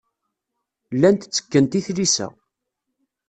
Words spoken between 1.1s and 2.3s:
ttekkent i tlisa.